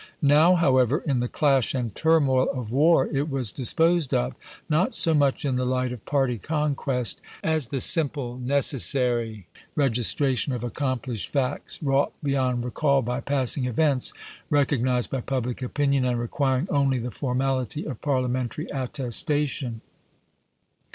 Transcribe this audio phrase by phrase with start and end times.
[0.23, 4.33] Now, however, in the clash and turmoil of war it was disposed of,
[4.67, 9.45] not so much in the light of party conquest, as the sim ple necessary
[9.75, 14.11] registration of accomplished facts, wi'ought beyond recall by passing events,
[14.51, 19.81] recog nized by public opinion, and requiring only the formality of parliamentary attestation.